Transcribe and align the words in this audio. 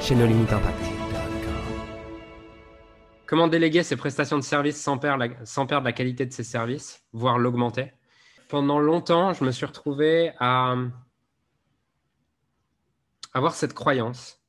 chez 0.00 0.14
Impact. 0.14 0.78
Comment 3.26 3.48
déléguer 3.48 3.82
ses 3.82 3.96
prestations 3.96 4.36
de 4.38 4.42
services 4.42 4.80
sans 4.80 4.98
perdre, 4.98 5.24
la, 5.24 5.46
sans 5.46 5.66
perdre 5.66 5.84
la 5.84 5.92
qualité 5.92 6.26
de 6.26 6.32
ses 6.32 6.44
services, 6.44 7.02
voire 7.12 7.38
l'augmenter? 7.38 7.92
Pendant 8.48 8.78
longtemps, 8.78 9.32
je 9.32 9.44
me 9.44 9.50
suis 9.50 9.66
retrouvé 9.66 10.32
à 10.38 10.76
avoir 13.32 13.54
cette 13.54 13.74
croyance 13.74 14.40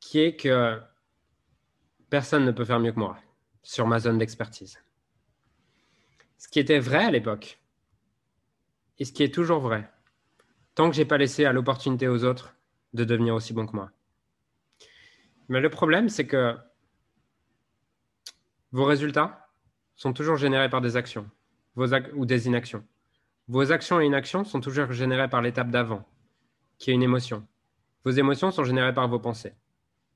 qui 0.00 0.20
est 0.20 0.36
que 0.36 0.80
personne 2.10 2.44
ne 2.44 2.52
peut 2.52 2.64
faire 2.64 2.80
mieux 2.80 2.92
que 2.92 3.00
moi 3.00 3.16
sur 3.62 3.86
ma 3.86 3.98
zone 3.98 4.18
d'expertise. 4.18 4.78
Ce 6.38 6.48
qui 6.48 6.60
était 6.60 6.78
vrai 6.78 7.04
à 7.04 7.10
l'époque 7.10 7.58
et 8.98 9.04
ce 9.04 9.12
qui 9.12 9.22
est 9.22 9.34
toujours 9.34 9.60
vrai, 9.60 9.90
tant 10.74 10.90
que 10.90 10.96
j'ai 10.96 11.06
pas 11.06 11.18
laissé 11.18 11.46
à 11.46 11.52
l'opportunité 11.52 12.06
aux 12.06 12.24
autres 12.24 12.54
de 12.92 13.04
devenir 13.04 13.34
aussi 13.34 13.52
bon 13.52 13.66
que 13.66 13.74
moi. 13.74 13.90
Mais 15.48 15.60
le 15.60 15.70
problème, 15.70 16.08
c'est 16.08 16.26
que 16.26 16.56
vos 18.72 18.84
résultats 18.84 19.48
sont 19.94 20.12
toujours 20.12 20.36
générés 20.36 20.68
par 20.68 20.80
des 20.80 20.96
actions 20.96 21.30
ou 21.76 22.26
des 22.26 22.46
inactions. 22.46 22.84
Vos 23.48 23.72
actions 23.72 24.00
et 24.00 24.06
inactions 24.06 24.44
sont 24.44 24.60
toujours 24.60 24.92
générées 24.92 25.28
par 25.28 25.42
l'étape 25.42 25.70
d'avant, 25.70 26.04
qui 26.78 26.90
est 26.90 26.94
une 26.94 27.02
émotion. 27.02 27.46
Vos 28.04 28.10
émotions 28.10 28.50
sont 28.50 28.64
générées 28.64 28.94
par 28.94 29.08
vos 29.08 29.18
pensées. 29.18 29.54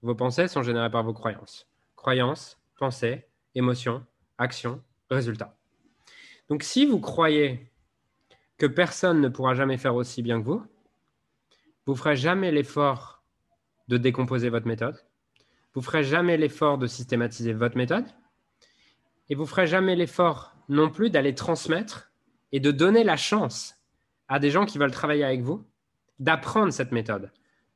Vos 0.02 0.14
pensées 0.14 0.48
sont 0.48 0.62
générées 0.62 0.90
par 0.90 1.02
vos 1.02 1.12
croyances. 1.12 1.68
Croyances, 1.96 2.58
pensées, 2.78 3.26
émotions, 3.54 4.04
actions, 4.38 4.82
résultats. 5.10 5.56
Donc 6.48 6.62
si 6.62 6.86
vous 6.86 7.00
croyez 7.00 7.70
que 8.56 8.66
personne 8.66 9.20
ne 9.20 9.28
pourra 9.28 9.54
jamais 9.54 9.78
faire 9.78 9.94
aussi 9.94 10.22
bien 10.22 10.40
que 10.40 10.46
vous, 10.46 10.64
vous 11.86 11.92
ne 11.92 11.98
ferez 11.98 12.16
jamais 12.16 12.50
l'effort 12.50 13.22
de 13.88 13.96
décomposer 13.96 14.48
votre 14.48 14.66
méthode, 14.66 15.02
vous 15.74 15.82
ferez 15.82 16.04
jamais 16.04 16.36
l'effort 16.36 16.78
de 16.78 16.86
systématiser 16.86 17.52
votre 17.52 17.76
méthode, 17.76 18.06
et 19.28 19.34
vous 19.34 19.46
ferez 19.46 19.66
jamais 19.66 19.96
l'effort 19.96 20.54
non 20.68 20.90
plus 20.90 21.10
d'aller 21.10 21.34
transmettre 21.34 22.10
et 22.52 22.60
de 22.60 22.70
donner 22.70 23.04
la 23.04 23.16
chance 23.16 23.76
à 24.28 24.38
des 24.38 24.50
gens 24.50 24.66
qui 24.66 24.78
veulent 24.78 24.90
travailler 24.90 25.24
avec 25.24 25.42
vous 25.42 25.64
d'apprendre 26.18 26.72
cette 26.72 26.92
méthode, 26.92 27.32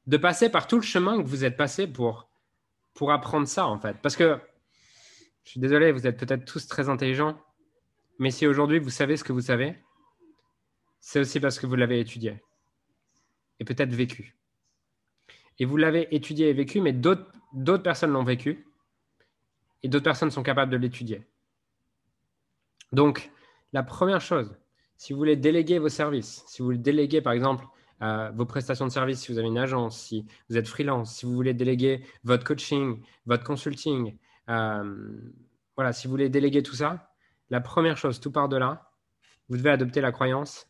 de 0.07 0.17
passer 0.17 0.51
par 0.51 0.67
tout 0.67 0.77
le 0.77 0.83
chemin 0.83 1.23
que 1.23 1.27
vous 1.27 1.45
êtes 1.45 1.57
passé 1.57 1.87
pour, 1.87 2.29
pour 2.95 3.12
apprendre 3.12 3.47
ça, 3.47 3.67
en 3.67 3.79
fait. 3.79 3.97
Parce 4.03 4.17
que, 4.17 4.39
je 5.45 5.51
suis 5.51 5.61
désolé, 5.61 5.93
vous 5.93 6.06
êtes 6.06 6.19
peut-être 6.19 6.45
tous 6.45 6.67
très 6.67 6.89
intelligents, 6.89 7.39
mais 8.19 8.31
si 8.31 8.47
aujourd'hui 8.47 8.79
vous 8.79 8.91
savez 8.91 9.17
ce 9.17 9.25
que 9.25 9.33
vous 9.33 9.41
savez, 9.41 9.77
c'est 11.01 11.21
aussi 11.21 11.41
parce 11.41 11.59
que 11.59 11.67
vous 11.67 11.75
l'avez 11.75 12.01
étudié 12.01 12.43
et 13.59 13.65
peut-être 13.65 13.93
vécu. 13.93 14.37
Et 15.58 15.64
vous 15.64 15.77
l'avez 15.77 16.14
étudié 16.14 16.48
et 16.48 16.53
vécu, 16.53 16.81
mais 16.81 16.92
d'autres 16.92 17.83
personnes 17.83 18.11
l'ont 18.11 18.25
vécu 18.25 18.67
et 19.83 19.89
d'autres 19.89 20.05
personnes 20.05 20.31
sont 20.31 20.42
capables 20.42 20.72
de 20.72 20.77
l'étudier. 20.77 21.27
Donc, 22.92 23.31
la 23.72 23.83
première 23.83 24.20
chose, 24.20 24.56
si 24.97 25.12
vous 25.12 25.19
voulez 25.19 25.37
déléguer 25.37 25.78
vos 25.78 25.88
services, 25.88 26.44
si 26.47 26.60
vous 26.60 26.66
voulez 26.66 26.78
déléguer 26.78 27.21
par 27.21 27.32
exemple 27.32 27.66
euh, 28.03 28.31
vos 28.34 28.47
prestations 28.47 28.87
de 28.87 28.91
services, 28.93 29.21
si 29.21 29.32
vous 29.32 29.38
avez 29.38 29.49
une 29.49 29.59
agence, 29.59 29.99
si 29.99 30.27
vous 30.49 30.56
êtes 30.56 30.69
freelance, 30.69 31.15
si 31.15 31.27
vous 31.27 31.34
voulez 31.34 31.54
déléguer 31.54 32.04
votre 32.25 32.44
coaching, 32.44 33.00
votre 33.27 33.44
consulting, 33.44 34.16
euh, 34.48 35.32
voilà, 35.77 35.93
si 35.93 36.06
vous 36.06 36.12
voulez 36.12 36.28
déléguer 36.28 36.62
tout 36.62 36.75
ça, 36.75 37.12
la 37.50 37.60
première 37.60 37.97
chose, 37.97 38.21
tout 38.21 38.31
part 38.31 38.48
de 38.48 38.56
là, 38.56 38.91
vous 39.48 39.56
devez 39.56 39.71
adopter 39.71 40.00
la 40.00 40.12
croyance 40.12 40.66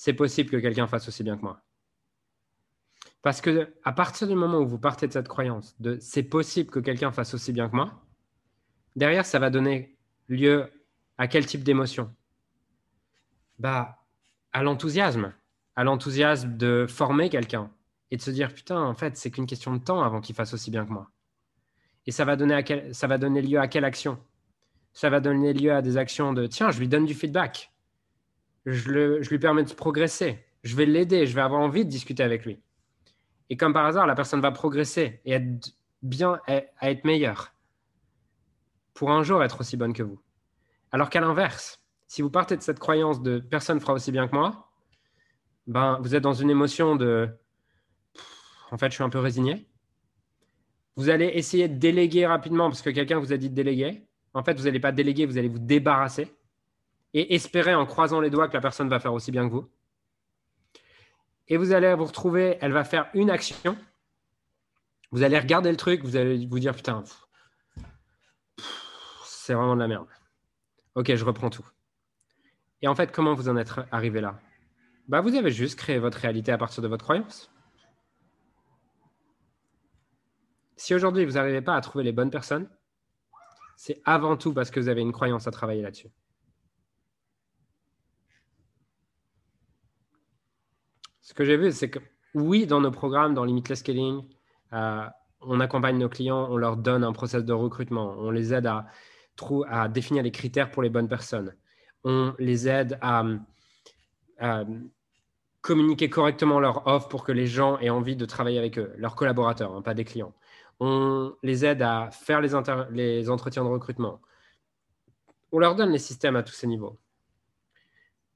c'est 0.00 0.14
possible 0.14 0.48
que 0.48 0.56
quelqu'un 0.56 0.86
fasse 0.86 1.08
aussi 1.08 1.22
bien 1.22 1.36
que 1.36 1.42
moi. 1.42 1.60
Parce 3.22 3.40
que 3.40 3.72
à 3.84 3.92
partir 3.92 4.26
du 4.28 4.34
moment 4.34 4.58
où 4.58 4.66
vous 4.66 4.78
partez 4.78 5.06
de 5.06 5.12
cette 5.12 5.28
croyance 5.28 5.74
de 5.80 5.98
c'est 6.00 6.22
possible 6.22 6.70
que 6.70 6.80
quelqu'un 6.80 7.12
fasse 7.12 7.34
aussi 7.34 7.52
bien 7.52 7.68
que 7.68 7.76
moi, 7.76 8.02
derrière 8.96 9.26
ça 9.26 9.38
va 9.38 9.50
donner 9.50 9.96
lieu 10.28 10.70
à 11.18 11.28
quel 11.28 11.46
type 11.46 11.62
d'émotion? 11.62 12.14
Bah 13.58 13.98
à 14.52 14.62
l'enthousiasme, 14.62 15.32
à 15.76 15.84
l'enthousiasme 15.84 16.56
de 16.56 16.86
former 16.88 17.28
quelqu'un 17.28 17.70
et 18.10 18.16
de 18.16 18.22
se 18.22 18.30
dire 18.30 18.52
putain 18.54 18.80
en 18.80 18.94
fait 18.94 19.16
c'est 19.16 19.30
qu'une 19.30 19.46
question 19.46 19.74
de 19.74 19.82
temps 19.82 20.02
avant 20.02 20.20
qu'il 20.20 20.34
fasse 20.34 20.54
aussi 20.54 20.70
bien 20.70 20.86
que 20.86 20.92
moi. 20.92 21.10
Et 22.06 22.12
ça 22.12 22.24
va 22.24 22.36
donner 22.36 22.54
à 22.54 22.62
quel, 22.62 22.94
ça 22.94 23.06
va 23.06 23.18
donner 23.18 23.42
lieu 23.42 23.60
à 23.60 23.68
quelle 23.68 23.84
action? 23.84 24.18
Ça 24.92 25.10
va 25.10 25.20
donner 25.20 25.52
lieu 25.52 25.72
à 25.72 25.82
des 25.82 25.98
actions 25.98 26.32
de 26.32 26.46
tiens 26.46 26.70
je 26.70 26.78
lui 26.78 26.88
donne 26.88 27.04
du 27.04 27.14
feedback 27.14 27.70
je, 28.66 29.28
lui 29.28 29.38
permets 29.38 29.64
de 29.64 29.72
progresser. 29.72 30.38
Je 30.62 30.76
vais 30.76 30.86
l'aider, 30.86 31.26
je 31.26 31.34
vais 31.34 31.40
avoir 31.40 31.60
envie 31.60 31.84
de 31.84 31.90
discuter 31.90 32.22
avec 32.22 32.44
lui. 32.44 32.60
Et 33.50 33.56
comme 33.56 33.72
par 33.72 33.84
hasard, 33.84 34.06
la 34.06 34.14
personne 34.14 34.40
va 34.40 34.52
progresser 34.52 35.20
et 35.24 35.32
être 35.32 35.74
bien, 36.02 36.40
à 36.46 36.90
être 36.90 37.04
meilleure 37.04 37.52
pour 38.94 39.10
un 39.10 39.22
jour 39.22 39.42
être 39.42 39.60
aussi 39.60 39.76
bonne 39.76 39.92
que 39.92 40.02
vous. 40.02 40.20
Alors 40.92 41.10
qu'à 41.10 41.20
l'inverse, 41.20 41.82
si 42.06 42.22
vous 42.22 42.30
partez 42.30 42.56
de 42.56 42.62
cette 42.62 42.78
croyance 42.78 43.22
de 43.22 43.38
personne 43.38 43.80
fera 43.80 43.92
aussi 43.92 44.12
bien 44.12 44.28
que 44.28 44.34
moi, 44.34 44.70
ben, 45.66 45.98
vous 46.00 46.14
êtes 46.14 46.22
dans 46.22 46.32
une 46.32 46.50
émotion 46.50 46.96
de 46.96 47.28
en 48.70 48.78
fait, 48.78 48.90
je 48.90 48.94
suis 48.94 49.04
un 49.04 49.10
peu 49.10 49.18
résigné. 49.18 49.66
Vous 50.96 51.10
allez 51.10 51.26
essayer 51.26 51.68
de 51.68 51.76
déléguer 51.76 52.26
rapidement 52.26 52.68
parce 52.68 52.82
que 52.82 52.90
quelqu'un 52.90 53.18
vous 53.18 53.32
a 53.32 53.36
dit 53.36 53.50
de 53.50 53.54
déléguer. 53.54 54.06
En 54.34 54.44
fait, 54.44 54.54
vous 54.54 54.64
n'allez 54.64 54.80
pas 54.80 54.92
déléguer, 54.92 55.26
vous 55.26 55.38
allez 55.38 55.48
vous 55.48 55.58
débarrasser 55.58 56.32
et 57.14 57.34
espérer 57.34 57.74
en 57.74 57.86
croisant 57.86 58.20
les 58.20 58.30
doigts 58.30 58.48
que 58.48 58.54
la 58.54 58.60
personne 58.60 58.88
va 58.88 59.00
faire 59.00 59.12
aussi 59.12 59.32
bien 59.32 59.48
que 59.48 59.52
vous. 59.52 59.68
Et 61.50 61.56
vous 61.56 61.72
allez 61.72 61.92
vous 61.94 62.04
retrouver, 62.04 62.56
elle 62.60 62.72
va 62.72 62.84
faire 62.84 63.10
une 63.12 63.28
action. 63.28 63.76
Vous 65.10 65.24
allez 65.24 65.38
regarder 65.38 65.70
le 65.70 65.76
truc, 65.76 66.02
vous 66.04 66.16
allez 66.16 66.46
vous 66.46 66.60
dire 66.60 66.74
putain, 66.74 67.02
c'est 69.24 69.54
vraiment 69.54 69.74
de 69.74 69.80
la 69.80 69.88
merde. 69.88 70.06
Ok, 70.94 71.12
je 71.12 71.24
reprends 71.24 71.50
tout. 71.50 71.68
Et 72.82 72.88
en 72.88 72.94
fait, 72.94 73.10
comment 73.10 73.34
vous 73.34 73.48
en 73.48 73.56
êtes 73.56 73.72
arrivé 73.90 74.20
là? 74.20 74.38
Bah, 75.08 75.20
Vous 75.20 75.34
avez 75.34 75.50
juste 75.50 75.76
créé 75.76 75.98
votre 75.98 76.18
réalité 76.18 76.52
à 76.52 76.58
partir 76.58 76.84
de 76.84 76.88
votre 76.88 77.02
croyance. 77.02 77.50
Si 80.76 80.94
aujourd'hui 80.94 81.24
vous 81.24 81.32
n'arrivez 81.32 81.60
pas 81.60 81.74
à 81.74 81.80
trouver 81.80 82.04
les 82.04 82.12
bonnes 82.12 82.30
personnes, 82.30 82.68
c'est 83.76 84.00
avant 84.04 84.36
tout 84.36 84.54
parce 84.54 84.70
que 84.70 84.78
vous 84.78 84.88
avez 84.88 85.00
une 85.00 85.12
croyance 85.12 85.48
à 85.48 85.50
travailler 85.50 85.82
là-dessus. 85.82 86.10
Ce 91.30 91.34
que 91.34 91.44
j'ai 91.44 91.56
vu, 91.56 91.70
c'est 91.70 91.88
que 91.88 92.00
oui, 92.34 92.66
dans 92.66 92.80
nos 92.80 92.90
programmes, 92.90 93.34
dans 93.34 93.44
Limitless 93.44 93.78
Scaling, 93.78 94.24
euh, 94.72 95.06
on 95.40 95.60
accompagne 95.60 95.96
nos 95.96 96.08
clients, 96.08 96.48
on 96.50 96.56
leur 96.56 96.76
donne 96.76 97.04
un 97.04 97.12
process 97.12 97.44
de 97.44 97.52
recrutement, 97.52 98.16
on 98.18 98.32
les 98.32 98.52
aide 98.52 98.66
à, 98.66 98.88
à 99.68 99.88
définir 99.88 100.24
les 100.24 100.32
critères 100.32 100.72
pour 100.72 100.82
les 100.82 100.90
bonnes 100.90 101.06
personnes, 101.06 101.54
on 102.02 102.34
les 102.40 102.68
aide 102.68 102.98
à, 103.00 103.22
communiquer 105.60 106.10
correctement 106.10 106.58
leur 106.58 106.84
offre 106.88 107.06
pour 107.06 107.22
que 107.22 107.30
les 107.30 107.46
gens 107.46 107.78
aient 107.78 107.90
envie 107.90 108.16
de 108.16 108.24
travailler 108.24 108.58
avec 108.58 108.76
eux, 108.76 108.92
leurs 108.96 109.14
collaborateurs, 109.14 109.72
hein, 109.72 109.82
pas 109.82 109.94
des 109.94 110.04
clients. 110.04 110.34
On 110.80 111.36
les 111.44 111.64
aide 111.64 111.82
à 111.82 112.10
faire 112.10 112.40
les 112.40 113.30
entretiens 113.30 113.62
de 113.62 113.68
recrutement. 113.68 114.20
On 115.52 115.60
leur 115.60 115.76
donne 115.76 115.92
les 115.92 115.98
systèmes 116.00 116.34
à 116.34 116.42
tous 116.42 116.54
ces 116.54 116.66
niveaux. 116.66 116.98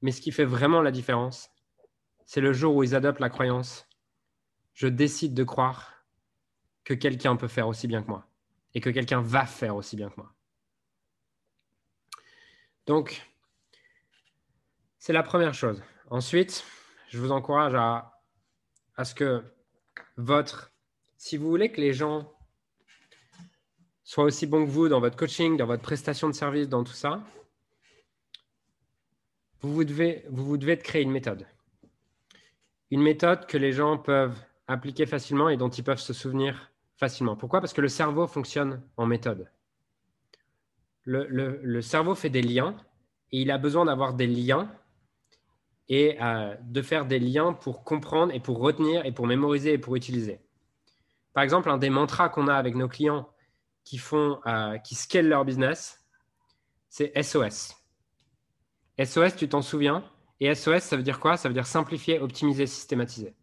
Mais 0.01 0.11
ce 0.11 0.21
qui 0.21 0.31
fait 0.31 0.45
vraiment 0.45 0.81
la 0.81 0.91
différence, 0.91 1.49
c'est 2.25 2.41
le 2.41 2.53
jour 2.53 2.75
où 2.75 2.83
ils 2.83 2.95
adoptent 2.95 3.19
la 3.19 3.29
croyance 3.29 3.87
je 4.75 4.87
décide 4.87 5.33
de 5.33 5.43
croire 5.43 6.05
que 6.83 6.93
quelqu'un 6.93 7.35
peut 7.35 7.47
faire 7.47 7.67
aussi 7.67 7.87
bien 7.87 8.03
que 8.03 8.09
moi 8.09 8.27
et 8.73 8.81
que 8.81 8.89
quelqu'un 8.89 9.21
va 9.21 9.45
faire 9.45 9.75
aussi 9.75 9.95
bien 9.95 10.09
que 10.09 10.15
moi. 10.17 10.33
Donc, 12.85 13.25
c'est 14.99 15.13
la 15.13 15.23
première 15.23 15.53
chose. 15.53 15.81
Ensuite, 16.09 16.63
je 17.09 17.17
vous 17.17 17.31
encourage 17.31 17.73
à, 17.73 18.11
ce 19.03 19.15
que 19.15 19.43
votre, 20.17 20.71
si 21.17 21.37
vous 21.37 21.49
voulez 21.49 21.71
que 21.71 21.79
les 21.79 21.93
gens 21.93 22.31
soient 24.03 24.25
aussi 24.25 24.45
bons 24.45 24.65
que 24.65 24.69
vous 24.69 24.89
dans 24.89 24.99
votre 24.99 25.15
coaching, 25.15 25.57
dans 25.57 25.65
votre 25.65 25.81
prestation 25.81 26.27
de 26.27 26.33
service, 26.33 26.67
dans 26.67 26.83
tout 26.83 26.93
ça, 26.93 27.23
vous, 29.61 29.71
vous 29.71 30.57
devez 30.57 30.77
créer 30.77 31.01
une 31.01 31.11
méthode 31.11 31.47
une 32.91 33.01
méthode 33.01 33.45
que 33.47 33.57
les 33.57 33.71
gens 33.71 33.97
peuvent 33.97 34.37
appliquer 34.67 35.05
facilement 35.05 35.49
et 35.49 35.57
dont 35.57 35.69
ils 35.69 35.83
peuvent 35.83 35.99
se 35.99 36.13
souvenir 36.13 36.71
facilement. 36.97 37.35
Pourquoi? 37.35 37.59
Parce 37.59 37.73
que 37.73 37.81
le 37.81 37.87
cerveau 37.87 38.27
fonctionne 38.27 38.81
en 38.97 39.05
méthode. 39.05 39.49
Le, 41.03 41.81
cerveau 41.81 42.15
fait 42.15 42.29
des 42.29 42.41
liens 42.41 42.75
et 43.31 43.41
il 43.41 43.51
a 43.51 43.59
besoin 43.59 43.85
d'avoir 43.85 44.15
des 44.15 44.25
liens 44.25 44.71
et 45.87 46.17
euh, 46.21 46.55
de 46.61 46.81
faire 46.81 47.05
des 47.05 47.19
liens 47.19 47.53
pour 47.53 47.83
comprendre 47.83 48.33
et 48.33 48.39
pour 48.39 48.57
retenir 48.57 49.05
et 49.05 49.11
pour 49.11 49.27
mémoriser 49.27 49.73
et 49.73 49.77
pour 49.77 49.95
utiliser. 49.95 50.39
Par 51.33 51.43
exemple, 51.43 51.69
un 51.69 51.77
des 51.77 51.91
mantras 51.91 52.29
qu'on 52.29 52.47
a 52.47 52.55
avec 52.55 52.75
nos 52.75 52.87
clients 52.87 53.29
qui 53.83 53.99
font, 53.99 54.39
euh, 54.47 54.79
qui 54.79 54.95
scalent 54.95 55.27
leur 55.27 55.45
business, 55.45 56.03
c'est 56.89 57.11
SOS. 57.21 57.75
SOS, 59.03 59.35
tu 59.35 59.47
t'en 59.47 59.61
souviens? 59.61 60.03
Et 60.39 60.53
SOS, 60.53 60.83
ça 60.83 60.97
veut 60.97 61.03
dire 61.03 61.19
quoi? 61.19 61.37
Ça 61.37 61.47
veut 61.47 61.53
dire 61.53 61.67
simplifier, 61.67 62.19
optimiser, 62.19 62.67
systématiser. 62.67 63.33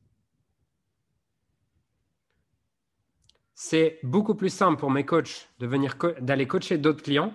C'est 3.54 4.00
beaucoup 4.02 4.34
plus 4.34 4.50
simple 4.50 4.78
pour 4.78 4.90
mes 4.90 5.06
coachs 5.06 5.48
d'aller 5.58 6.46
coacher 6.46 6.78
d'autres 6.78 7.02
clients 7.02 7.32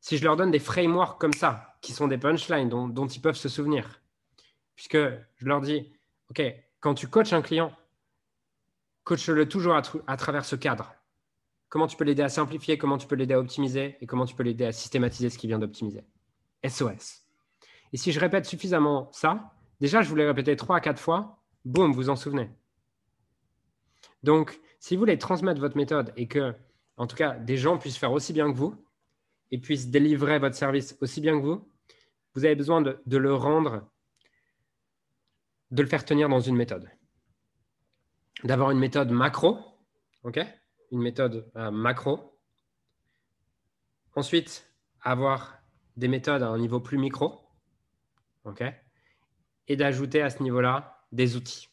si 0.00 0.16
je 0.16 0.24
leur 0.24 0.36
donne 0.36 0.50
des 0.50 0.58
frameworks 0.58 1.20
comme 1.20 1.34
ça, 1.34 1.76
qui 1.82 1.92
sont 1.92 2.08
des 2.08 2.18
punchlines 2.18 2.68
dont, 2.68 3.06
ils 3.06 3.20
peuvent 3.20 3.36
se 3.36 3.48
souvenir. 3.48 4.00
Puisque 4.74 4.96
je 4.96 5.44
leur 5.44 5.60
dis, 5.60 5.92
OK, 6.30 6.42
quand 6.80 6.94
tu 6.94 7.06
coaches 7.06 7.34
un 7.34 7.42
client, 7.42 7.72
coach-le 9.04 9.48
toujours 9.48 9.74
à, 9.74 10.16
travers 10.16 10.44
ce 10.44 10.56
cadre. 10.56 10.94
Comment 11.68 11.86
tu 11.86 11.96
peux 11.96 12.04
l'aider 12.04 12.22
à 12.22 12.28
simplifier, 12.28 12.78
comment 12.78 12.98
tu 12.98 13.06
peux 13.06 13.14
l'aider 13.14 13.34
à 13.34 13.38
optimiser 13.38 13.96
et 14.00 14.06
comment 14.06 14.24
tu 14.24 14.34
peux 14.34 14.42
l'aider 14.42 14.64
à 14.64 14.72
systématiser 14.72 15.30
ce 15.30 15.38
qu'il 15.38 15.48
vient 15.48 15.58
d'optimiser? 15.58 16.04
SOS. 16.66 17.19
Et 17.92 17.96
si 17.96 18.12
je 18.12 18.20
répète 18.20 18.46
suffisamment 18.46 19.10
ça, 19.12 19.52
déjà, 19.80 20.02
je 20.02 20.08
vous 20.08 20.16
l'ai 20.16 20.26
répété 20.26 20.56
trois 20.56 20.76
à 20.76 20.80
quatre 20.80 21.00
fois, 21.00 21.38
boum, 21.64 21.92
vous 21.92 22.10
en 22.10 22.16
souvenez. 22.16 22.50
Donc, 24.22 24.60
si 24.78 24.94
vous 24.94 25.00
voulez 25.00 25.18
transmettre 25.18 25.60
votre 25.60 25.76
méthode 25.76 26.12
et 26.16 26.28
que, 26.28 26.54
en 26.96 27.06
tout 27.06 27.16
cas, 27.16 27.34
des 27.34 27.56
gens 27.56 27.78
puissent 27.78 27.98
faire 27.98 28.12
aussi 28.12 28.32
bien 28.32 28.50
que 28.50 28.56
vous, 28.56 28.74
et 29.50 29.58
puissent 29.58 29.88
délivrer 29.88 30.38
votre 30.38 30.56
service 30.56 30.96
aussi 31.00 31.20
bien 31.20 31.38
que 31.38 31.44
vous, 31.44 31.68
vous 32.34 32.44
avez 32.44 32.54
besoin 32.54 32.80
de, 32.80 33.16
le 33.16 33.34
rendre, 33.34 33.88
de 35.70 35.82
le 35.82 35.88
faire 35.88 36.04
tenir 36.04 36.28
dans 36.28 36.40
une 36.40 36.56
méthode. 36.56 36.88
D'avoir 38.44 38.70
une 38.70 38.78
méthode 38.78 39.10
macro, 39.10 39.58
ok? 40.22 40.40
Une 40.92 41.00
méthode 41.00 41.50
euh, 41.56 41.70
macro. 41.70 42.38
Ensuite, 44.14 44.70
avoir 45.02 45.58
des 45.96 46.08
méthodes 46.08 46.42
à 46.42 46.48
un 46.48 46.58
niveau 46.58 46.80
plus 46.80 46.98
micro, 46.98 47.40
Et 49.68 49.76
d'ajouter 49.76 50.22
à 50.22 50.30
ce 50.30 50.42
niveau-là 50.42 51.04
des 51.12 51.36
outils. 51.36 51.68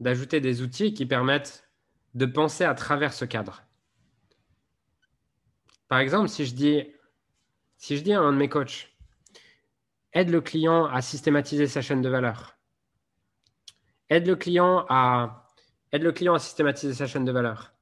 D'ajouter 0.00 0.40
des 0.40 0.62
outils 0.62 0.94
qui 0.94 1.06
permettent 1.06 1.68
de 2.14 2.26
penser 2.26 2.64
à 2.64 2.74
travers 2.74 3.12
ce 3.12 3.24
cadre. 3.24 3.62
Par 5.88 5.98
exemple, 5.98 6.28
si 6.28 6.44
je 6.46 6.54
dis, 6.54 6.82
si 7.76 7.96
je 7.96 8.02
dis 8.02 8.12
à 8.12 8.20
un 8.20 8.32
de 8.32 8.38
mes 8.38 8.48
coachs, 8.48 8.94
aide 10.12 10.30
le 10.30 10.40
client 10.40 10.86
à 10.86 11.02
systématiser 11.02 11.66
sa 11.66 11.82
chaîne 11.82 12.02
de 12.02 12.08
valeur. 12.08 12.58
Aide 14.08 14.26
le 14.26 14.36
client 14.36 14.86
à 14.88 15.44
systématiser 16.38 16.94
sa 16.94 17.06
chaîne 17.06 17.24
de 17.24 17.32
valeur. 17.32 17.74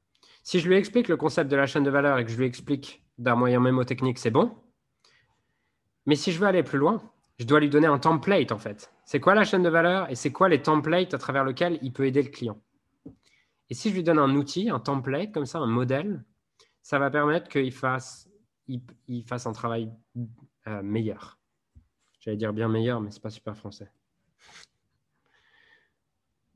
Si 0.42 0.58
je 0.58 0.68
lui 0.68 0.76
explique 0.76 1.08
le 1.08 1.16
concept 1.16 1.50
de 1.50 1.56
la 1.56 1.66
chaîne 1.66 1.84
de 1.84 1.90
valeur 1.90 2.18
et 2.18 2.24
que 2.24 2.30
je 2.30 2.36
lui 2.36 2.46
explique 2.46 3.03
d'un 3.18 3.34
moyen 3.34 3.60
mémotechnique, 3.60 4.18
c'est 4.18 4.30
bon. 4.30 4.54
Mais 6.06 6.16
si 6.16 6.32
je 6.32 6.38
veux 6.38 6.46
aller 6.46 6.62
plus 6.62 6.78
loin, 6.78 7.02
je 7.38 7.44
dois 7.44 7.60
lui 7.60 7.68
donner 7.68 7.86
un 7.86 7.98
template 7.98 8.52
en 8.52 8.58
fait. 8.58 8.92
C'est 9.04 9.20
quoi 9.20 9.34
la 9.34 9.44
chaîne 9.44 9.62
de 9.62 9.68
valeur 9.68 10.10
et 10.10 10.14
c'est 10.14 10.32
quoi 10.32 10.48
les 10.48 10.62
templates 10.62 11.14
à 11.14 11.18
travers 11.18 11.44
lesquels 11.44 11.78
il 11.82 11.92
peut 11.92 12.06
aider 12.06 12.22
le 12.22 12.30
client? 12.30 12.60
Et 13.70 13.74
si 13.74 13.90
je 13.90 13.94
lui 13.94 14.02
donne 14.02 14.18
un 14.18 14.34
outil, 14.34 14.68
un 14.70 14.80
template 14.80 15.32
comme 15.32 15.46
ça, 15.46 15.58
un 15.58 15.66
modèle, 15.66 16.24
ça 16.82 16.98
va 16.98 17.10
permettre 17.10 17.48
qu'il 17.48 17.72
fasse, 17.72 18.28
un 18.68 19.52
travail 19.52 19.90
euh, 20.66 20.82
meilleur. 20.82 21.38
J'allais 22.20 22.36
dire 22.36 22.52
bien 22.52 22.68
meilleur, 22.68 23.00
mais 23.00 23.10
ce 23.10 23.16
n'est 23.16 23.22
pas 23.22 23.30
super 23.30 23.56
français. 23.56 23.90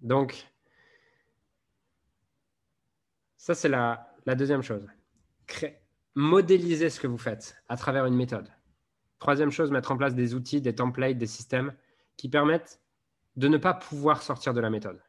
Donc, 0.00 0.46
ça, 3.36 3.54
c'est 3.54 3.68
la, 3.68 4.14
la, 4.26 4.34
deuxième 4.34 4.62
chose. 4.62 4.86
Modéliser 6.18 6.90
ce 6.90 6.98
que 6.98 7.06
vous 7.06 7.16
faites 7.16 7.56
à 7.68 7.76
travers 7.76 8.04
une 8.04 8.16
méthode. 8.16 8.50
Troisième 9.20 9.52
chose, 9.52 9.70
mettre 9.70 9.92
en 9.92 9.96
place 9.96 10.16
des 10.16 10.34
outils, 10.34 10.60
des 10.60 10.74
templates, 10.74 11.16
des 11.16 11.28
systèmes 11.28 11.72
qui 12.16 12.28
permettent 12.28 12.80
de 13.36 13.46
ne 13.46 13.56
pas 13.56 13.72
pouvoir 13.72 14.20
sortir 14.20 14.52
de 14.52 14.60
la 14.60 14.68
méthode. 14.68 15.00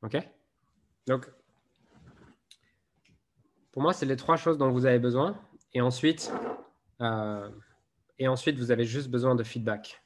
OK? 0.00 0.16
Donc, 1.06 1.30
pour 3.70 3.82
moi, 3.82 3.92
c'est 3.92 4.06
les 4.06 4.16
trois 4.16 4.36
choses 4.36 4.56
dont 4.56 4.70
vous 4.70 4.86
avez 4.86 4.98
besoin. 4.98 5.38
Et 5.74 5.82
ensuite, 5.82 6.32
euh, 7.02 7.50
vous 8.18 8.70
avez 8.70 8.84
juste 8.86 9.10
besoin 9.10 9.34
de 9.34 9.42
feedback. 9.42 10.02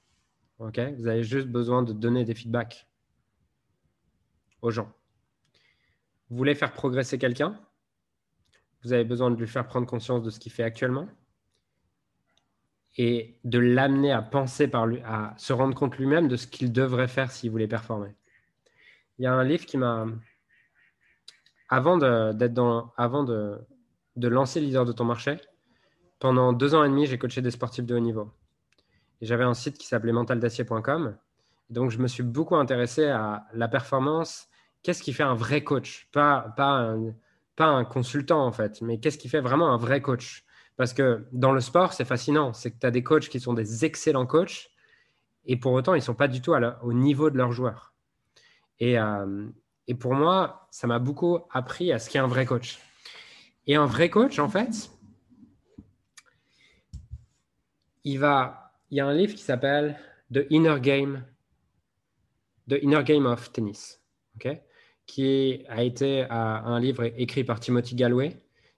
OK? 0.58 0.80
Vous 0.98 1.06
avez 1.06 1.22
juste 1.22 1.46
besoin 1.46 1.84
de 1.84 1.92
donner 1.92 2.24
des 2.24 2.34
feedbacks 2.34 2.88
aux 4.60 4.72
gens. 4.72 4.92
Vous 6.34 6.38
voulez 6.38 6.56
faire 6.56 6.72
progresser 6.72 7.16
quelqu'un? 7.16 7.56
Vous 8.82 8.92
avez 8.92 9.04
besoin 9.04 9.30
de 9.30 9.36
lui 9.36 9.46
faire 9.46 9.66
prendre 9.66 9.86
conscience 9.86 10.22
de 10.22 10.30
ce 10.30 10.40
qu'il 10.40 10.52
fait 10.52 10.64
actuellement 10.64 11.08
et 12.96 13.38
de 13.44 13.58
l'amener 13.58 14.12
à 14.12 14.20
penser 14.20 14.68
par 14.68 14.86
lui, 14.86 15.00
à 15.04 15.34
se 15.38 15.52
rendre 15.52 15.74
compte 15.74 15.96
lui-même 15.96 16.28
de 16.28 16.36
ce 16.36 16.46
qu'il 16.46 16.72
devrait 16.72 17.08
faire 17.08 17.30
s'il 17.30 17.50
voulait 17.50 17.68
performer 17.68 18.14
il 19.18 19.24
y 19.24 19.26
a 19.26 19.32
un 19.32 19.44
livre 19.44 19.64
qui 19.64 19.78
m'a. 19.78 20.06
Avant, 21.68 21.96
dans, 21.96 22.92
avant 22.96 23.24
de, 23.24 23.58
de 24.16 24.28
lancer 24.28 24.60
Leader 24.60 24.84
de 24.84 24.92
ton 24.92 25.04
marché, 25.04 25.38
pendant 26.18 26.52
deux 26.52 26.74
ans 26.74 26.84
et 26.84 26.88
demi, 26.88 27.06
j'ai 27.06 27.18
coaché 27.18 27.42
des 27.42 27.50
sportifs 27.50 27.86
de 27.86 27.94
haut 27.94 28.00
niveau. 28.00 28.30
Et 29.20 29.26
j'avais 29.26 29.44
un 29.44 29.54
site 29.54 29.78
qui 29.78 29.86
s'appelait 29.86 30.12
mentaldacier.com. 30.12 31.16
Donc, 31.70 31.90
je 31.90 31.98
me 31.98 32.06
suis 32.06 32.22
beaucoup 32.22 32.56
intéressé 32.56 33.06
à 33.06 33.46
la 33.54 33.68
performance. 33.68 34.48
Qu'est-ce 34.84 35.02
qui 35.02 35.12
fait 35.12 35.24
un 35.24 35.34
vrai 35.34 35.64
coach? 35.64 36.08
Pas, 36.12 36.54
un, 37.58 37.84
consultant, 37.84 38.44
en 38.46 38.52
fait, 38.52 38.80
mais 38.82 39.00
qu'est-ce 39.00 39.18
qui 39.18 39.28
fait 39.28 39.40
vraiment 39.40 39.72
un 39.72 39.78
vrai 39.78 40.00
coach? 40.00 40.44
Parce 40.76 40.92
que 40.92 41.26
dans 41.32 41.52
le 41.52 41.60
sport, 41.60 41.94
c'est 41.94 42.04
fascinant. 42.04 42.52
C'est 42.52 42.70
que 42.70 42.78
tu 42.78 42.86
as 42.86 42.90
des 42.90 43.02
coachs 43.02 43.28
qui 43.28 43.40
sont 43.40 43.54
des 43.54 43.84
excellents 43.84 44.26
coachs 44.26 44.70
et 45.46 45.56
pour 45.56 45.72
autant, 45.72 45.94
ils 45.94 45.98
ne 45.98 46.04
sont 46.04 46.14
pas 46.14 46.28
du 46.28 46.40
tout 46.40 46.52
au 46.82 46.92
niveau 46.92 47.30
de 47.30 47.36
leurs 47.36 47.52
joueurs. 47.52 47.94
Euh, 48.82 49.48
et, 49.86 49.94
pour 49.94 50.14
moi, 50.14 50.68
ça 50.70 50.86
m'a 50.86 50.98
beaucoup 50.98 51.38
appris 51.50 51.92
à 51.92 51.98
ce 51.98 52.10
qu'est 52.10 52.18
un 52.18 52.26
vrai 52.26 52.46
coach. 52.46 52.78
Et 53.66 53.76
un 53.76 53.86
vrai 53.86 54.10
coach, 54.10 54.38
en 54.38 54.48
fait. 54.48 54.90
Il 58.04 58.20
y 58.20 59.00
a 59.00 59.06
un 59.06 59.14
livre 59.14 59.34
qui 59.34 59.42
s'appelle 59.42 59.98
The 60.32 60.46
Inner 60.50 60.78
Game, 60.80 61.24
The 62.68 62.76
Inner 62.82 63.02
Game 63.02 63.24
of 63.26 63.50
Tennis, 63.52 64.02
qui 65.06 65.64
a 65.68 65.82
été 65.82 66.26
un 66.30 66.80
livre 66.80 67.04
écrit 67.04 67.44
par 67.44 67.60
Timothy 67.60 67.94
Galloway, 67.94 68.36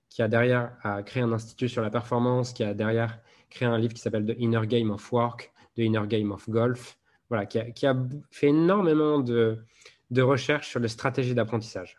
qui 0.09 0.23
a 0.23 0.29
derrière 0.29 0.77
créé 1.05 1.23
un 1.23 1.33
institut 1.33 1.69
sur 1.69 1.83
la 1.83 1.91
performance, 1.91 2.53
qui 2.53 2.65
a 2.65 2.75
derrière 2.75 3.19
créé 3.51 3.69
un 3.69 3.79
livre 3.79 3.95
qui 3.95 4.01
s'appelle 4.01 4.27
The 4.27 4.35
Inner 4.39 4.67
Game 4.67 4.91
of 4.91 5.13
Work, 5.13 5.53
The 5.77 5.81
Inner 5.81 6.07
Game 6.07 6.33
of 6.33 6.49
Golf, 6.49 6.99
voilà, 7.29 7.47
qui 7.47 7.87
a 7.87 7.97
fait 8.31 8.49
énormément 8.49 9.19
de, 9.19 9.65
de 10.11 10.23
recherche 10.23 10.69
sur 10.69 10.81
les 10.81 10.89
stratégies 10.89 11.35
d'apprentissage. 11.35 11.97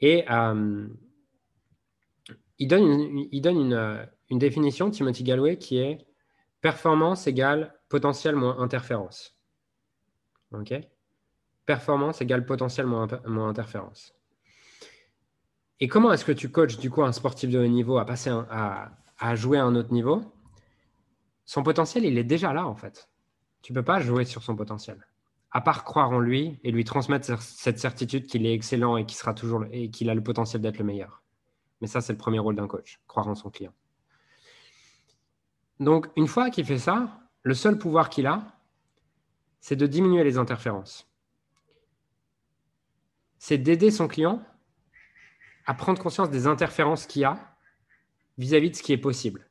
Et 0.00 0.24
euh, 0.30 0.88
il 2.58 2.68
donne, 2.68 2.82
une, 2.82 3.28
il 3.30 3.40
donne 3.40 3.58
une, 3.58 4.08
une, 4.30 4.38
définition, 4.38 4.90
Timothy 4.90 5.22
Galloway, 5.22 5.58
qui 5.58 5.78
est 5.78 6.06
performance 6.60 7.26
égale 7.26 7.74
potentiel 7.88 8.34
moins 8.34 8.58
interférence. 8.58 9.36
OK? 10.52 10.72
Performance 11.66 12.20
égale 12.20 12.44
potentiel 12.44 12.86
moins, 12.86 13.08
interférence. 13.48 14.14
Et 15.80 15.88
comment 15.88 16.12
est-ce 16.12 16.24
que 16.24 16.32
tu 16.32 16.50
coaches 16.50 16.78
du 16.78 16.90
coup 16.90 17.02
un 17.02 17.12
sportif 17.12 17.50
de 17.50 17.58
haut 17.58 17.66
niveau 17.66 17.98
à 17.98 18.06
passer 18.06 18.30
à, 18.30 19.34
jouer 19.34 19.58
à 19.58 19.64
un 19.64 19.74
autre 19.74 19.92
niveau? 19.92 20.22
Son 21.44 21.62
potentiel, 21.62 22.04
il 22.04 22.18
est 22.18 22.24
déjà 22.24 22.52
là 22.52 22.66
en 22.66 22.74
fait. 22.74 23.08
Tu 23.62 23.72
ne 23.72 23.78
peux 23.78 23.84
pas 23.84 24.00
jouer 24.00 24.24
sur 24.24 24.42
son 24.42 24.56
potentiel 24.56 25.04
à 25.52 25.60
part 25.60 25.84
croire 25.84 26.10
en 26.10 26.18
lui 26.18 26.58
et 26.64 26.72
lui 26.72 26.84
transmettre 26.84 27.40
cette 27.42 27.78
certitude 27.78 28.26
qu'il 28.26 28.46
est 28.46 28.54
excellent 28.54 28.96
et 28.96 29.04
qu'il 29.04 29.16
sera 29.16 29.34
toujours 29.34 29.64
et 29.70 29.90
qu'il 29.90 30.08
a 30.08 30.14
le 30.14 30.22
potentiel 30.22 30.62
d'être 30.62 30.78
le 30.78 30.84
meilleur. 30.84 31.22
Mais 31.80 31.86
ça, 31.86 32.00
c'est 32.00 32.12
le 32.12 32.18
premier 32.18 32.38
rôle 32.38 32.56
d'un 32.56 32.66
coach, 32.66 33.00
croire 33.06 33.28
en 33.28 33.34
son 33.34 33.50
client. 33.50 33.72
Donc, 35.78 36.08
une 36.16 36.26
fois 36.26 36.50
qu'il 36.50 36.64
fait 36.64 36.78
ça, 36.78 37.20
le 37.42 37.54
seul 37.54 37.76
pouvoir 37.76 38.08
qu'il 38.08 38.26
a, 38.26 38.42
c'est 39.60 39.76
de 39.76 39.86
diminuer 39.86 40.24
les 40.24 40.38
interférences. 40.38 41.11
C'est 43.44 43.58
d'aider 43.58 43.90
son 43.90 44.06
client 44.06 44.40
à 45.66 45.74
prendre 45.74 46.00
conscience 46.00 46.30
des 46.30 46.46
interférences 46.46 47.06
qu'il 47.06 47.24
a 47.24 47.56
vis-à-vis 48.38 48.70
de 48.70 48.76
ce 48.76 48.84
qui 48.84 48.92
est 48.92 48.98
possible. 48.98 49.50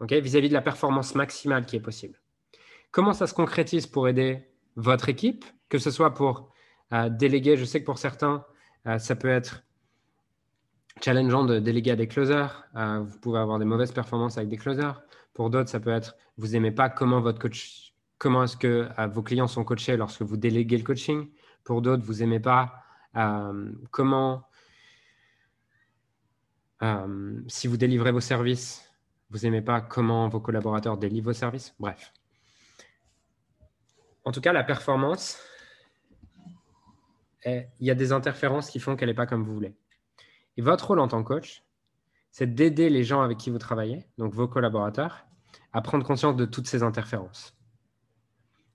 vis-à-vis 0.00 0.48
de 0.48 0.54
la 0.54 0.62
performance 0.62 1.14
maximale 1.14 1.66
qui 1.66 1.76
est 1.76 1.80
possible. 1.80 2.18
Comment 2.92 3.12
ça 3.12 3.26
se 3.26 3.34
concrétise 3.34 3.86
pour 3.86 4.08
aider 4.08 4.48
votre 4.76 5.10
équipe, 5.10 5.44
que 5.68 5.76
ce 5.76 5.90
soit 5.90 6.14
pour 6.14 6.50
euh, 6.94 7.10
déléguer, 7.10 7.58
je 7.58 7.66
sais 7.66 7.80
que 7.80 7.84
pour 7.84 7.98
certains, 7.98 8.46
euh, 8.86 8.98
ça 8.98 9.16
peut 9.16 9.28
être 9.28 9.62
challengeant 11.02 11.44
de 11.44 11.58
déléguer 11.58 11.90
à 11.90 11.96
des 11.96 12.08
closers, 12.08 12.66
euh, 12.74 13.00
vous 13.00 13.18
pouvez 13.18 13.38
avoir 13.38 13.58
des 13.58 13.66
mauvaises 13.66 13.92
performances 13.92 14.38
avec 14.38 14.48
des 14.48 14.56
closers. 14.56 15.02
Pour 15.34 15.50
d'autres, 15.50 15.68
ça 15.68 15.78
peut 15.78 15.90
être, 15.90 16.16
vous 16.38 16.48
n'aimez 16.48 16.72
pas 16.72 16.88
comment 16.88 17.20
votre 17.20 17.38
coach, 17.38 17.92
comment 18.16 18.44
est-ce 18.44 18.56
que 18.56 18.88
vos 19.08 19.22
clients 19.22 19.46
sont 19.46 19.62
coachés 19.62 19.98
lorsque 19.98 20.22
vous 20.22 20.38
déléguez 20.38 20.78
le 20.78 20.84
coaching. 20.84 21.28
Pour 21.64 21.82
d'autres, 21.82 22.02
vous 22.04 22.20
n'aimez 22.20 22.40
pas 22.40 22.84
comment, 23.90 24.48
si 27.48 27.66
vous 27.68 27.76
délivrez 27.76 28.12
vos 28.12 28.20
services, 28.20 28.84
vous 29.30 29.38
n'aimez 29.40 29.62
pas 29.62 29.80
comment 29.80 30.28
vos 30.28 30.40
collaborateurs 30.40 30.96
délivrent 30.96 31.26
vos 31.26 31.32
services? 31.32 31.74
Bref. 31.78 32.12
En 34.24 34.32
tout 34.32 34.40
cas, 34.40 34.52
la 34.52 34.64
performance, 34.64 35.38
il 37.44 37.66
y 37.80 37.90
a 37.90 37.94
des 37.94 38.12
interférences 38.12 38.68
qui 38.70 38.80
font 38.80 38.96
qu'elle 38.96 39.08
n'est 39.08 39.14
pas 39.14 39.26
comme 39.26 39.44
vous 39.44 39.54
voulez. 39.54 39.74
Et 40.56 40.62
votre 40.62 40.88
rôle 40.88 41.00
en 41.00 41.08
tant 41.08 41.22
que 41.22 41.28
coach, 41.28 41.64
c'est 42.30 42.54
d'aider 42.54 42.90
les 42.90 43.02
gens 43.02 43.22
avec 43.22 43.38
qui 43.38 43.50
vous 43.50 43.58
travaillez, 43.58 44.06
donc 44.18 44.34
vos 44.34 44.46
collaborateurs, 44.46 45.26
à 45.72 45.80
prendre 45.80 46.04
conscience 46.04 46.36
de 46.36 46.44
toutes 46.44 46.66
ces 46.66 46.82
interférences. 46.82 47.56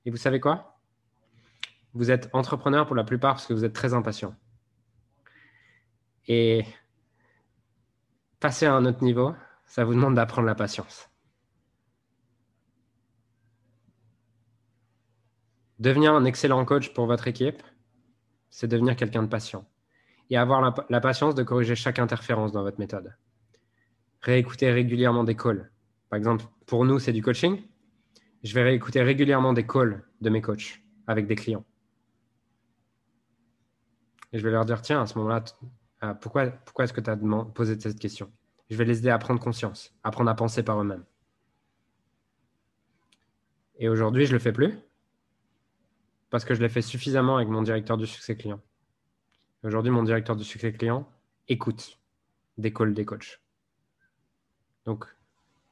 Et 0.05 0.11
vous 0.11 0.17
savez 0.17 0.39
quoi? 0.39 0.74
Vous 1.95 2.11
êtes 2.11 2.29
entrepreneur 2.33 2.85
pour 2.85 2.95
la 2.95 3.05
plupart 3.05 3.35
parce 3.35 3.47
que 3.47 3.53
vous 3.53 3.63
êtes 3.63 3.73
très 3.73 3.93
impatient. 3.93 4.35
Et 6.27 6.65
passer 8.41 8.65
à 8.65 8.73
un 8.73 8.85
autre 8.85 9.01
niveau, 9.01 9.33
ça 9.65 9.85
vous 9.85 9.93
demande 9.93 10.15
d'apprendre 10.15 10.45
la 10.45 10.55
patience. 10.55 11.09
Devenir 15.79 16.13
un 16.13 16.25
excellent 16.25 16.63
coach 16.65 16.93
pour 16.93 17.05
votre 17.05 17.27
équipe, 17.27 17.63
c'est 18.49 18.67
devenir 18.67 18.97
quelqu'un 18.97 19.23
de 19.23 19.27
patient 19.27 19.65
et 20.29 20.37
avoir 20.37 20.85
la, 20.89 21.01
patience 21.01 21.35
de 21.35 21.43
corriger 21.43 21.75
chaque 21.75 21.99
interférence 21.99 22.51
dans 22.51 22.63
votre 22.63 22.79
méthode. 22.79 23.15
Réécouter 24.21 24.71
régulièrement 24.71 25.23
des 25.23 25.35
calls. 25.35 25.71
Par 26.09 26.17
exemple, 26.17 26.45
pour 26.65 26.83
nous, 26.83 26.99
c'est 26.99 27.13
du 27.13 27.21
coaching. 27.21 27.61
Je 28.43 28.53
vais 28.53 28.63
réécouter 28.63 29.01
régulièrement 29.01 29.53
des 29.53 29.65
calls 29.65 30.03
de 30.21 30.29
mes 30.29 30.41
coachs 30.41 30.81
avec 31.07 31.27
des 31.27 31.35
clients. 31.35 31.65
Et 34.35 34.37
je 34.37 34.43
vais 34.43 34.51
leur 34.51 34.65
dire, 34.65 34.81
tiens, 34.81 35.01
à 35.01 35.05
ce 35.05 35.17
moment-là, 35.17 35.45
euh, 36.03 36.13
pourquoi, 36.15 36.47
pourquoi 36.47 36.83
est-ce 36.83 36.91
que 36.91 36.99
tu 36.99 37.09
as 37.09 37.15
posé 37.15 37.79
cette 37.79 37.97
question? 37.97 38.29
Je 38.69 38.75
vais 38.75 38.83
les 38.83 38.97
aider 38.97 39.09
à 39.09 39.17
prendre 39.17 39.39
conscience, 39.39 39.95
à 40.03 40.09
apprendre 40.09 40.29
à 40.29 40.35
penser 40.35 40.61
par 40.61 40.81
eux-mêmes. 40.81 41.05
Et 43.79 43.87
aujourd'hui, 43.87 44.25
je 44.25 44.31
ne 44.31 44.33
le 44.33 44.39
fais 44.39 44.51
plus 44.51 44.77
parce 46.31 46.43
que 46.43 46.53
je 46.53 46.61
l'ai 46.61 46.67
fait 46.67 46.81
suffisamment 46.81 47.37
avec 47.37 47.47
mon 47.47 47.61
directeur 47.61 47.95
du 47.95 48.05
succès 48.05 48.35
client. 48.35 48.59
Aujourd'hui, 49.63 49.89
mon 49.89 50.03
directeur 50.03 50.35
du 50.35 50.43
succès 50.43 50.73
client 50.73 51.07
écoute 51.47 51.97
des 52.57 52.73
calls 52.73 52.93
des 52.93 53.05
coachs. 53.05 53.39
Donc, 54.83 55.05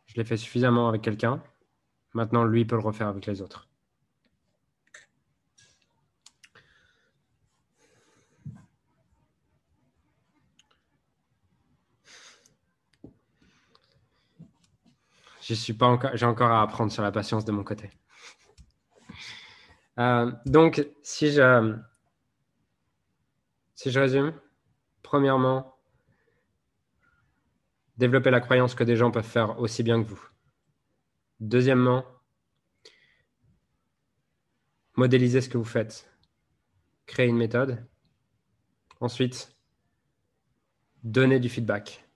je 0.05 0.15
l'ai 0.15 0.23
fait 0.23 0.37
suffisamment 0.37 0.87
avec 0.87 1.01
quelqu'un. 1.01 1.43
Maintenant, 2.13 2.45
lui 2.45 2.63
peut 2.63 2.77
le 2.77 2.81
refaire 2.81 3.09
avec 3.09 3.25
les 3.25 3.41
autres. 3.41 3.67
Suis 15.51 15.73
pas 15.73 15.87
encore, 15.87 16.11
j'ai 16.15 16.25
encore 16.25 16.51
à 16.51 16.61
apprendre 16.61 16.91
sur 16.91 17.03
la 17.03 17.11
patience 17.11 17.43
de 17.43 17.51
mon 17.51 17.65
côté. 17.65 17.89
Euh, 19.99 20.31
donc, 20.45 20.87
si 21.03 21.31
je, 21.31 21.75
si 23.75 23.91
je 23.91 23.99
résume, 23.99 24.33
premièrement, 25.01 25.75
développer 27.97 28.31
la 28.31 28.39
croyance 28.39 28.73
que 28.73 28.83
des 28.85 28.95
gens 28.95 29.11
peuvent 29.11 29.25
faire 29.25 29.59
aussi 29.59 29.83
bien 29.83 30.01
que 30.01 30.07
vous. 30.07 30.29
Deuxièmement, 31.39 32.05
modéliser 34.95 35.41
ce 35.41 35.49
que 35.49 35.57
vous 35.57 35.65
faites, 35.65 36.09
créer 37.05 37.27
une 37.27 37.37
méthode. 37.37 37.85
Ensuite, 39.01 39.53
donner 41.03 41.39
du 41.39 41.49
feedback 41.49 42.07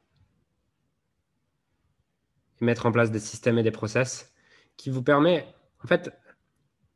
et 2.62 2.66
mettre 2.66 2.86
en 2.86 2.92
place 2.92 3.12
des 3.12 3.20
systèmes 3.20 3.58
et 3.58 3.64
des 3.64 3.72
process 3.72 4.34
qui 4.78 4.90
vous 4.90 5.04
permet, 5.04 5.48
en 5.84 5.88
fait, 5.88 6.12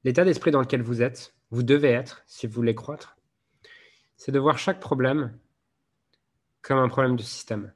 l'état 0.04 0.24
d'esprit 0.24 0.52
dans 0.52 0.62
lequel 0.62 0.82
vous 0.82 1.02
êtes, 1.02 1.34
vous 1.50 1.64
devez 1.64 1.90
être, 1.90 2.24
si 2.28 2.48
vous 2.48 2.54
voulez 2.54 2.76
croître, 2.76 3.18
c'est 4.16 4.32
de 4.32 4.40
voir 4.40 4.58
chaque 4.58 4.80
problème 4.80 5.38
comme 6.62 6.78
un 6.78 6.88
problème 6.88 7.16
de 7.16 7.24
système. 7.24 7.74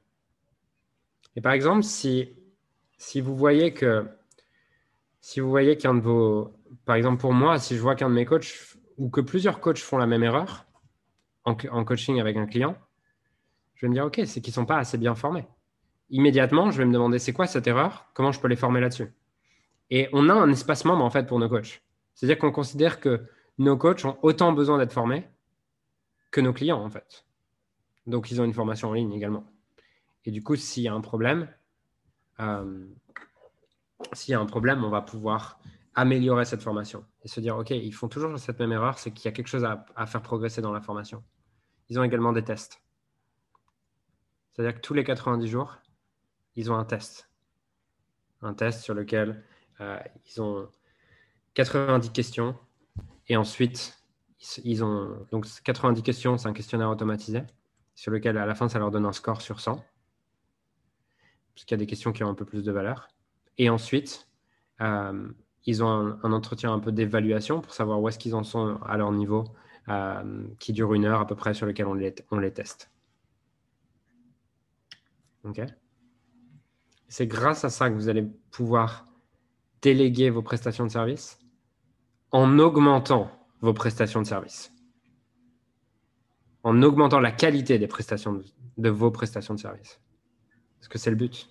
Et 1.34 1.40
par 1.40 1.52
exemple, 1.52 1.82
si, 1.82 2.32
vous 3.20 3.36
voyez 3.36 3.74
que 3.74 4.06
si 5.20 5.40
vous 5.40 5.50
voyez 5.50 5.76
qu'un 5.76 5.94
de 5.94 6.00
vos, 6.00 6.54
par 6.84 6.96
exemple 6.96 7.20
pour 7.20 7.32
moi, 7.32 7.58
si 7.58 7.76
je 7.76 7.80
vois 7.80 7.96
qu'un 7.96 8.08
de 8.08 8.14
mes 8.14 8.24
coachs 8.24 8.76
ou 8.96 9.10
que 9.10 9.20
plusieurs 9.20 9.60
coachs 9.60 9.78
font 9.78 9.98
la 9.98 10.06
même 10.06 10.22
erreur 10.22 10.66
en, 11.44 11.56
en 11.70 11.84
coaching 11.84 12.20
avec 12.20 12.36
un 12.36 12.46
client, 12.46 12.78
je 13.74 13.84
vais 13.84 13.88
me 13.90 13.94
dire, 13.94 14.06
OK, 14.06 14.20
c'est 14.24 14.40
qu'ils 14.40 14.52
ne 14.52 14.54
sont 14.54 14.66
pas 14.66 14.78
assez 14.78 14.96
bien 14.96 15.14
formés 15.14 15.46
immédiatement, 16.10 16.70
je 16.70 16.78
vais 16.78 16.84
me 16.84 16.92
demander 16.92 17.18
c'est 17.18 17.32
quoi 17.32 17.46
cette 17.46 17.66
erreur, 17.66 18.06
comment 18.14 18.32
je 18.32 18.40
peux 18.40 18.48
les 18.48 18.56
former 18.56 18.80
là-dessus? 18.80 19.12
Et 19.90 20.08
on 20.12 20.28
a 20.28 20.34
un 20.34 20.50
espace 20.50 20.84
membre 20.84 21.04
en 21.04 21.10
fait 21.10 21.26
pour 21.26 21.38
nos 21.38 21.48
coachs. 21.48 21.82
C'est-à-dire 22.14 22.38
qu'on 22.38 22.52
considère 22.52 23.00
que 23.00 23.26
nos 23.58 23.76
coachs 23.76 24.04
ont 24.04 24.18
autant 24.22 24.52
besoin 24.52 24.78
d'être 24.78 24.92
formés 24.92 25.28
que 26.30 26.40
nos 26.40 26.52
clients 26.52 26.82
en 26.82 26.90
fait. 26.90 27.24
Donc 28.06 28.30
ils 28.30 28.40
ont 28.40 28.44
une 28.44 28.54
formation 28.54 28.88
en 28.90 28.92
ligne 28.92 29.12
également. 29.12 29.44
Et 30.24 30.30
du 30.30 30.42
coup, 30.42 30.56
s'il 30.56 30.82
y 30.82 30.88
a 30.88 30.94
un 30.94 31.00
problème, 31.00 31.48
euh, 32.40 32.86
s'il 34.12 34.32
y 34.32 34.34
a 34.34 34.40
un 34.40 34.46
problème, 34.46 34.84
on 34.84 34.90
va 34.90 35.02
pouvoir 35.02 35.60
améliorer 35.94 36.44
cette 36.44 36.62
formation 36.62 37.04
et 37.22 37.28
se 37.28 37.40
dire, 37.40 37.56
OK, 37.56 37.70
ils 37.70 37.94
font 37.94 38.08
toujours 38.08 38.38
cette 38.38 38.58
même 38.58 38.72
erreur, 38.72 38.98
c'est 38.98 39.12
qu'il 39.12 39.24
y 39.24 39.28
a 39.28 39.32
quelque 39.32 39.46
chose 39.48 39.64
à 39.64 40.06
faire 40.06 40.20
progresser 40.20 40.60
dans 40.60 40.72
la 40.72 40.80
formation. 40.80 41.22
Ils 41.88 41.98
ont 41.98 42.02
également 42.02 42.32
des 42.32 42.42
tests. 42.42 42.82
C'est-à-dire 44.52 44.74
que 44.74 44.80
tous 44.80 44.94
les 44.94 45.04
90 45.04 45.48
jours, 45.48 45.76
ils 46.56 46.70
ont 46.70 46.76
un 46.76 46.84
test. 46.84 47.30
Un 48.42 48.54
test 48.54 48.82
sur 48.82 48.94
lequel 48.94 49.42
euh, 49.80 49.98
ils 50.26 50.42
ont 50.42 50.68
90 51.54 52.10
questions 52.10 52.56
et 53.28 53.36
ensuite 53.36 53.98
ils 54.64 54.84
ont 54.84 55.26
donc 55.30 55.46
90 55.64 56.02
questions, 56.02 56.38
c'est 56.38 56.48
un 56.48 56.52
questionnaire 56.52 56.90
automatisé 56.90 57.42
sur 57.94 58.12
lequel 58.12 58.36
à 58.36 58.46
la 58.46 58.54
fin 58.54 58.68
ça 58.68 58.78
leur 58.78 58.90
donne 58.90 59.06
un 59.06 59.12
score 59.12 59.40
sur 59.40 59.60
100 59.60 59.82
parce 61.56 61.64
qu'il 61.64 61.74
y 61.74 61.78
a 61.80 61.82
des 61.82 61.86
questions 61.86 62.12
qui 62.12 62.22
ont 62.22 62.28
un 62.28 62.34
peu 62.34 62.44
plus 62.44 62.62
de 62.62 62.70
valeur. 62.70 63.08
Et 63.56 63.70
ensuite, 63.70 64.28
euh, 64.82 65.26
ils 65.64 65.82
ont 65.82 66.18
un, 66.22 66.32
entretien 66.32 66.70
un 66.72 66.78
peu 66.78 66.92
d'évaluation 66.92 67.62
pour 67.62 67.72
savoir 67.72 68.00
où 68.00 68.08
est-ce 68.08 68.18
qu'ils 68.18 68.34
en 68.34 68.44
sont 68.44 68.78
à 68.86 68.98
leur 68.98 69.10
niveau, 69.10 69.44
euh, 69.88 70.46
qui 70.58 70.74
dure 70.74 70.92
une 70.92 71.06
heure 71.06 71.20
à 71.20 71.26
peu 71.26 71.34
près, 71.34 71.54
sur 71.54 71.64
lequel 71.64 71.86
on 71.86 71.94
les, 71.94 72.14
on 72.30 72.38
les 72.38 72.52
teste. 72.52 72.90
OK? 75.44 75.62
C'est 77.08 77.26
grâce 77.26 77.64
à 77.64 77.70
ça 77.70 77.88
que 77.88 77.94
vous 77.94 78.08
allez 78.08 78.26
pouvoir 78.50 79.06
déléguer 79.82 80.30
vos 80.30 80.42
prestations 80.42 80.84
de 80.84 80.90
service 80.90 81.38
en 82.32 82.58
augmentant 82.58 83.30
vos 83.60 83.72
prestations 83.72 84.20
de 84.20 84.26
service. 84.26 84.72
En 86.62 86.82
augmentant 86.82 87.20
la 87.20 87.30
qualité 87.30 87.78
des 87.78 87.86
prestations 87.86 88.42
de, 88.76 88.90
vos 88.90 89.10
prestations 89.10 89.54
de 89.54 89.60
service. 89.60 90.00
Parce 90.78 90.88
que 90.88 90.98
c'est 90.98 91.10
le 91.10 91.16
but. 91.16 91.48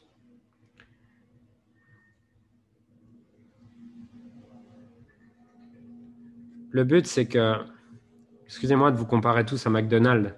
Le 6.71 6.83
but, 6.83 7.07
c'est 7.07 7.25
que, 7.25 7.55
excusez-moi 8.45 8.91
de 8.91 8.97
vous 8.97 9.05
comparer 9.05 9.45
tous 9.45 9.65
à 9.65 9.69
McDonald's, 9.69 10.35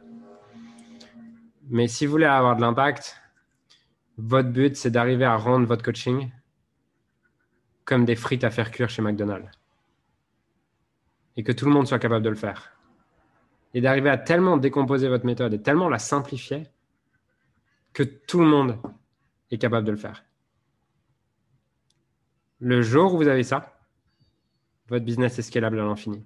mais 1.69 1.87
si 1.87 2.05
vous 2.05 2.11
voulez 2.11 2.25
avoir 2.25 2.55
de 2.55 2.61
l'impact, 2.61 3.17
votre 4.17 4.49
but, 4.49 4.75
c'est 4.75 4.91
d'arriver 4.91 5.25
à 5.25 5.35
rendre 5.35 5.67
votre 5.67 5.83
coaching 5.83 6.31
comme 7.85 8.03
des 8.03 8.15
frites 8.15 8.43
à 8.43 8.49
faire 8.49 8.71
cuire 8.71 8.89
chez 8.89 9.01
McDonald's. 9.01 9.49
Et 11.35 11.43
que 11.43 11.51
tout 11.51 11.65
le 11.65 11.71
monde 11.71 11.87
soit 11.87 11.99
capable 11.99 12.25
de 12.25 12.29
le 12.29 12.35
faire. 12.35 12.73
Et 13.73 13.81
d'arriver 13.81 14.09
à 14.09 14.17
tellement 14.17 14.57
décomposer 14.57 15.07
votre 15.07 15.25
méthode 15.25 15.53
et 15.53 15.61
tellement 15.61 15.87
la 15.87 15.99
simplifier 15.99 16.63
que 17.93 18.03
tout 18.03 18.39
le 18.39 18.47
monde 18.47 18.79
est 19.51 19.57
capable 19.57 19.85
de 19.85 19.91
le 19.91 19.97
faire. 19.97 20.25
Le 22.59 22.81
jour 22.81 23.13
où 23.13 23.17
vous 23.17 23.27
avez 23.27 23.43
ça, 23.43 23.79
votre 24.87 25.05
business 25.05 25.37
est 25.37 25.43
scalable 25.43 25.79
à 25.79 25.85
l'infini. 25.85 26.25